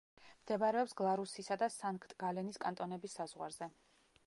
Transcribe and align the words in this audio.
მდებარეობს 0.43 0.95
გლარუსისა 1.01 1.57
და 1.65 1.69
სანქტ-გალენის 1.75 2.59
კანტონების 2.65 3.19
საზღვარზე. 3.21 3.71